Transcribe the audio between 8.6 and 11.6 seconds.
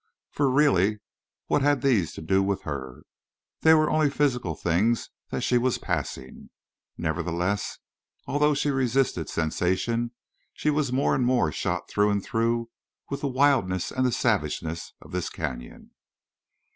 resisted sensation, she was more and more